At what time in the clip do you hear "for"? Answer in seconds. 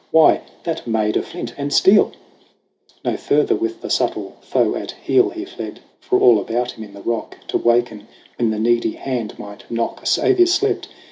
5.99-6.19